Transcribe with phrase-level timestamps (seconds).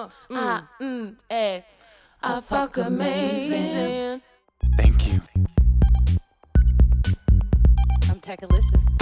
[0.00, 0.36] Uh, mm.
[0.36, 1.64] I, mm, ay.
[2.22, 4.22] I fuck amazing.
[4.76, 5.20] Thank you.
[8.08, 8.99] I'm techalicious.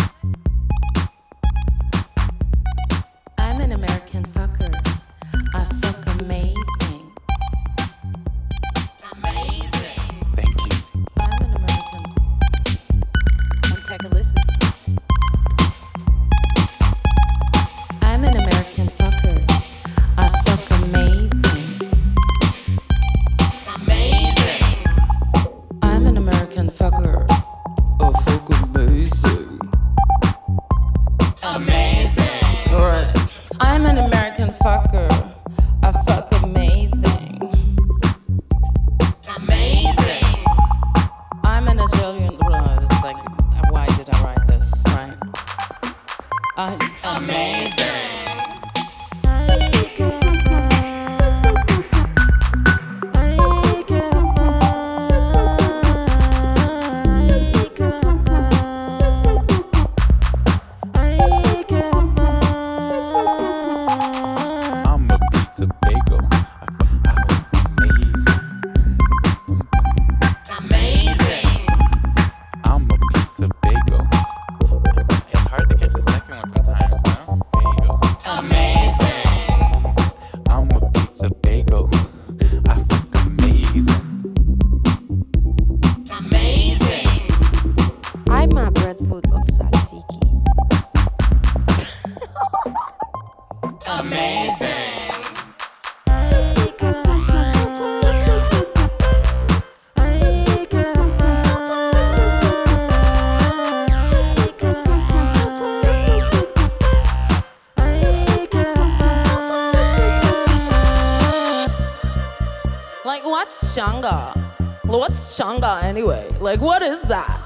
[115.39, 116.29] shanga anyway?
[116.41, 117.39] Like, what is that?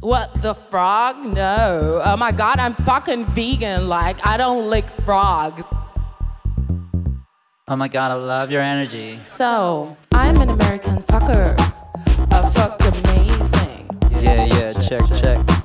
[0.00, 1.24] What the frog?
[1.24, 2.00] No.
[2.02, 3.88] Oh my god, I'm fucking vegan.
[3.88, 5.62] Like, I don't lick frogs.
[7.70, 9.20] Oh my god, I love your energy.
[9.30, 11.54] So, I'm an American fucker.
[12.30, 13.90] A fuck amazing.
[14.22, 15.57] Yeah, yeah, check, check.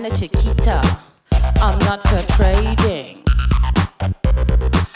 [0.00, 0.98] Havana Chiquita.
[1.60, 3.22] I'm not for trading.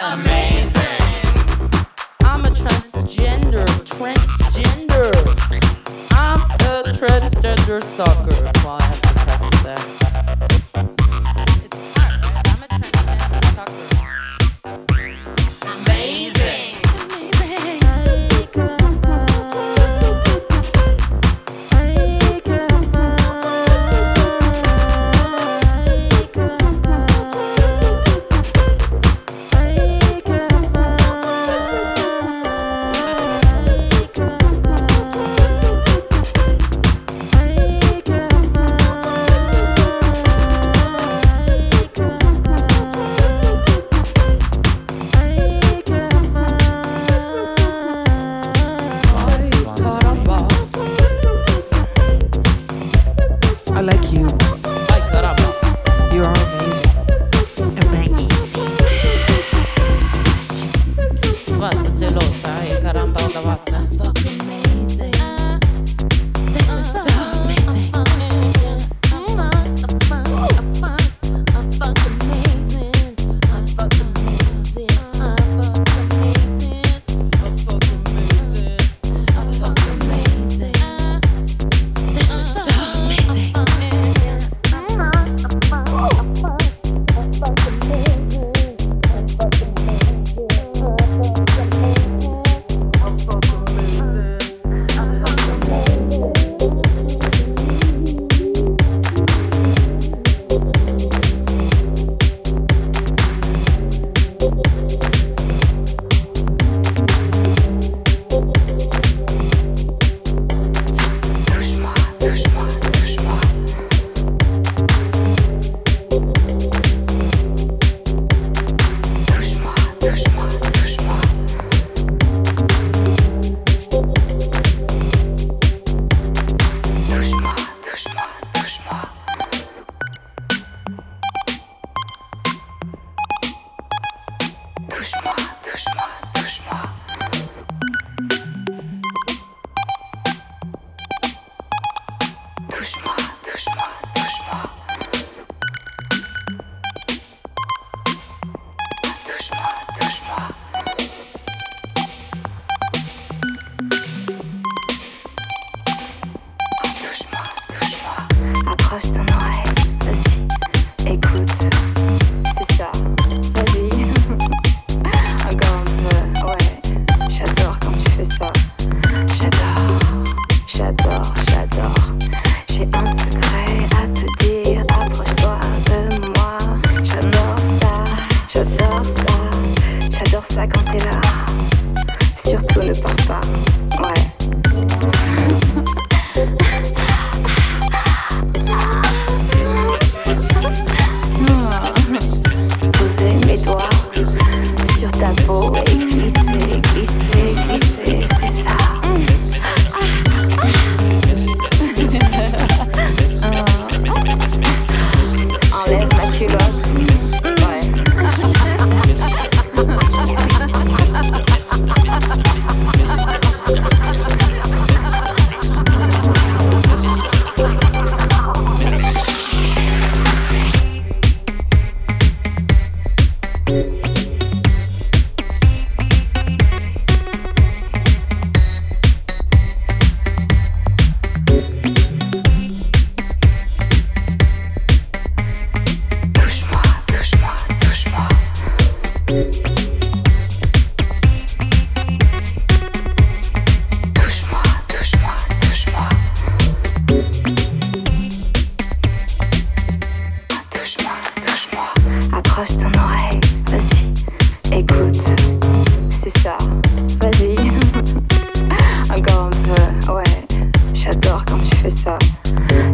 [0.00, 0.82] Amazing.
[2.22, 5.12] I'm a transgender, transgender.
[6.12, 8.50] I'm a transgender sucker.
[8.64, 10.03] Well, I have to practice that.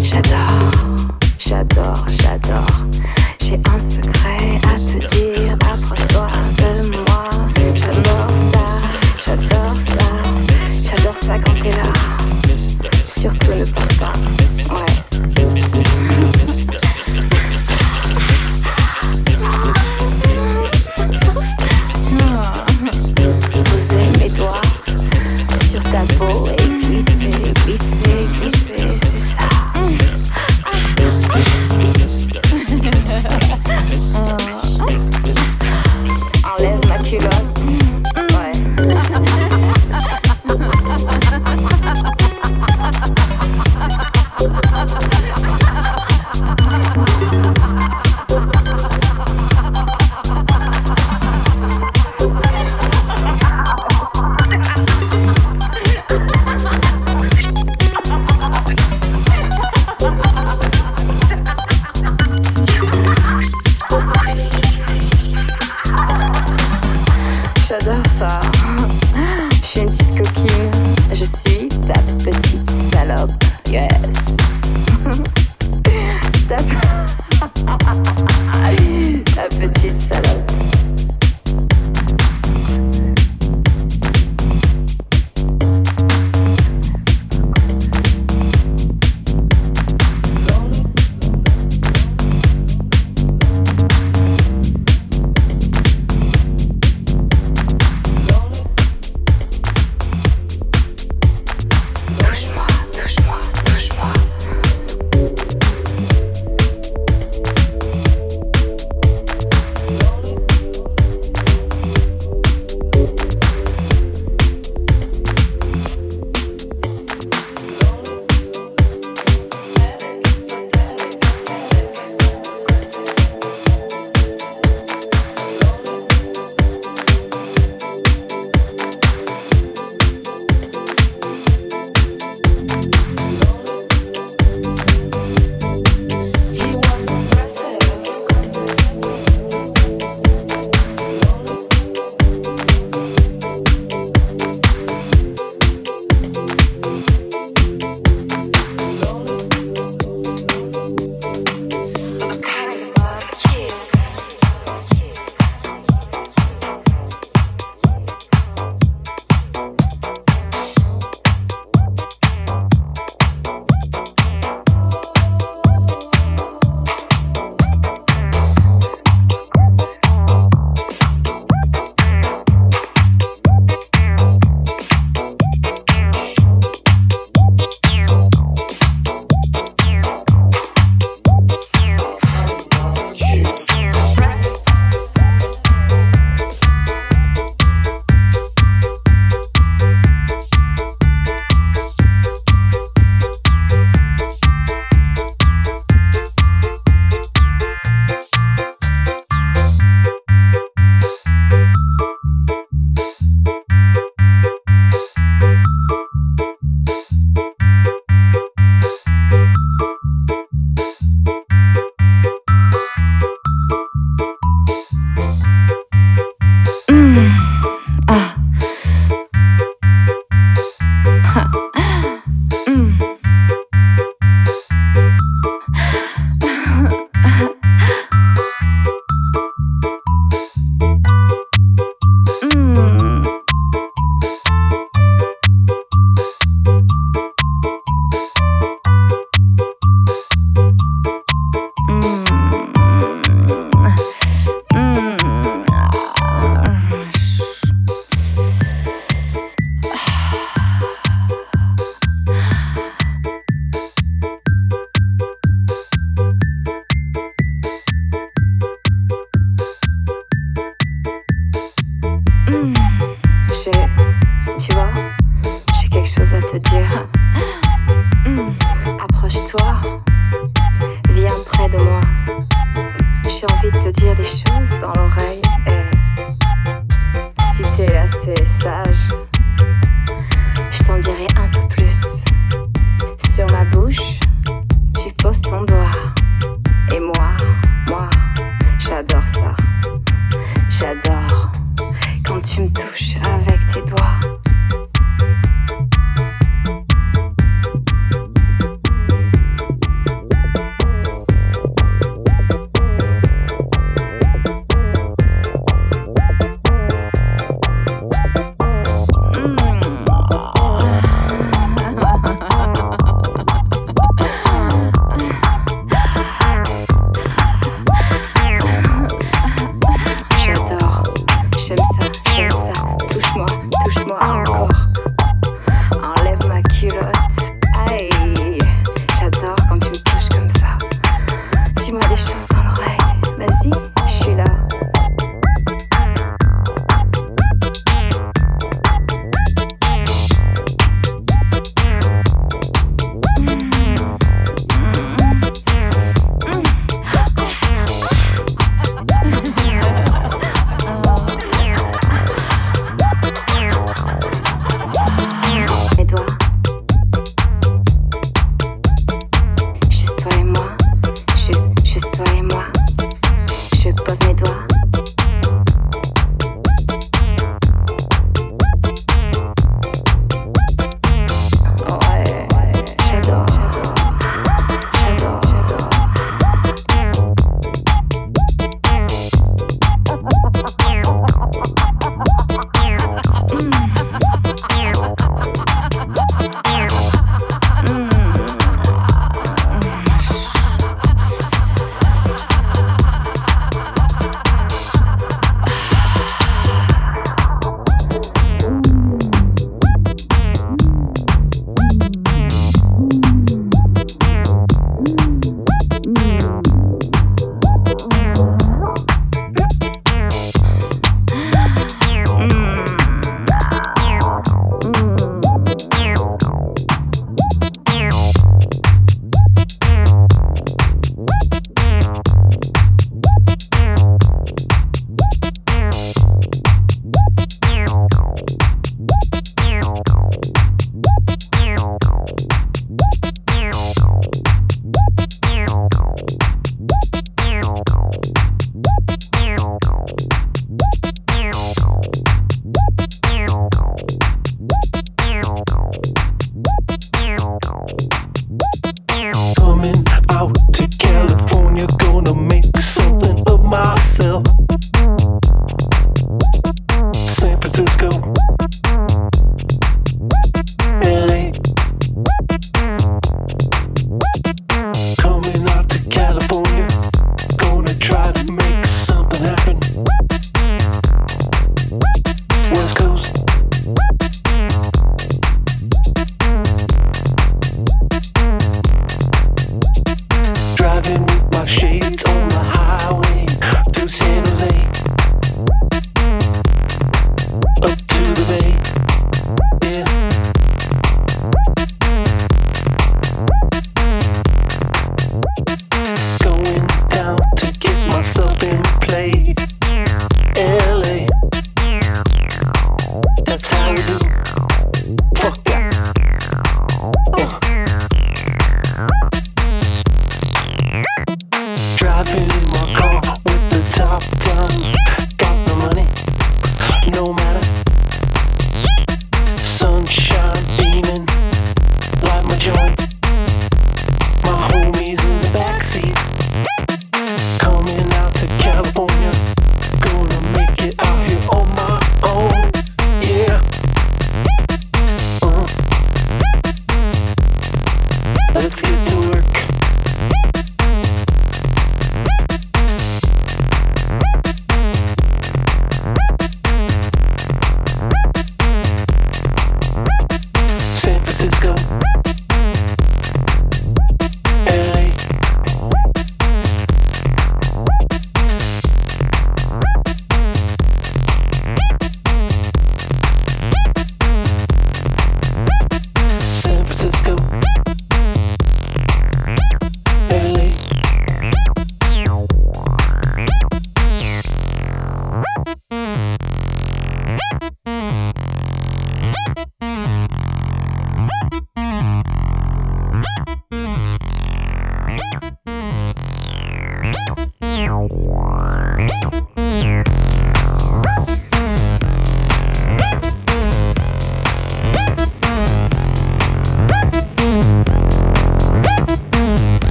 [0.00, 0.49] J'adore.